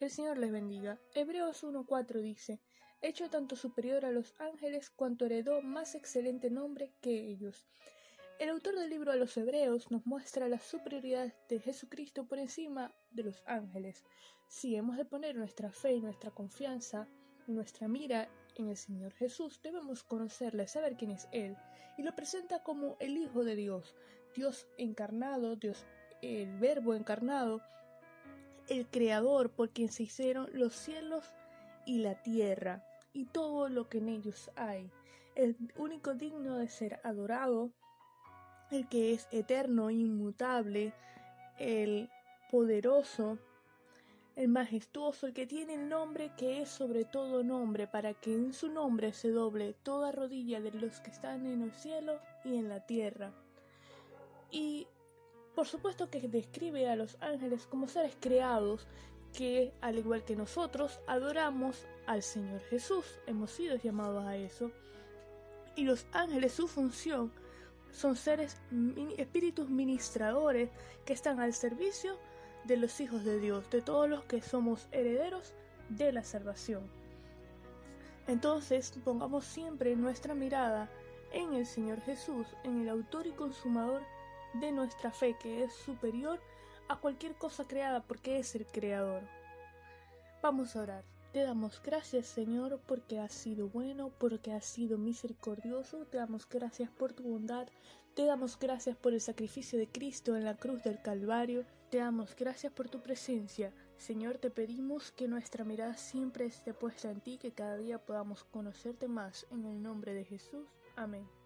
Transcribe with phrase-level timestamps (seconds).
[0.00, 1.00] El Señor les bendiga.
[1.12, 2.60] Hebreos 1.4 dice,
[3.02, 7.66] hecho tanto superior a los ángeles cuanto heredó más excelente nombre que ellos.
[8.38, 12.94] El autor del libro a los Hebreos nos muestra la superioridad de Jesucristo por encima
[13.10, 14.04] de los ángeles.
[14.46, 17.08] Si hemos de poner nuestra fe y nuestra confianza
[17.48, 21.56] y nuestra mira en el Señor Jesús, debemos conocerle, saber quién es Él,
[21.96, 23.96] y lo presenta como el Hijo de Dios,
[24.36, 25.84] Dios encarnado, Dios
[26.22, 27.60] el Verbo encarnado,
[28.68, 31.24] el Creador por quien se hicieron los cielos
[31.86, 34.90] y la tierra y todo lo que en ellos hay,
[35.34, 37.70] el único digno de ser adorado,
[38.70, 40.92] el que es eterno, inmutable,
[41.58, 42.10] el
[42.50, 43.38] poderoso,
[44.36, 48.52] el majestuoso, el que tiene el nombre que es sobre todo nombre, para que en
[48.52, 52.68] su nombre se doble toda rodilla de los que están en el cielo y en
[52.68, 53.32] la tierra.
[54.50, 54.86] Y
[55.58, 58.86] por supuesto que describe a los ángeles como seres creados
[59.36, 63.04] que, al igual que nosotros, adoramos al Señor Jesús.
[63.26, 64.70] Hemos sido llamados a eso.
[65.74, 67.32] Y los ángeles, su función,
[67.90, 68.56] son seres,
[69.16, 70.70] espíritus ministradores
[71.04, 72.16] que están al servicio
[72.62, 75.54] de los hijos de Dios, de todos los que somos herederos
[75.88, 76.88] de la salvación.
[78.28, 80.88] Entonces, pongamos siempre nuestra mirada
[81.32, 84.02] en el Señor Jesús, en el autor y consumador
[84.54, 86.40] de nuestra fe, que es superior
[86.88, 89.22] a cualquier cosa creada porque es el creador.
[90.42, 91.04] Vamos a orar.
[91.32, 96.06] Te damos gracias, Señor, porque has sido bueno, porque has sido misericordioso.
[96.06, 97.68] Te damos gracias por tu bondad.
[98.14, 101.66] Te damos gracias por el sacrificio de Cristo en la cruz del Calvario.
[101.90, 103.72] Te damos gracias por tu presencia.
[103.98, 108.44] Señor, te pedimos que nuestra mirada siempre esté puesta en ti, que cada día podamos
[108.44, 109.46] conocerte más.
[109.50, 110.66] En el nombre de Jesús.
[110.96, 111.37] Amén.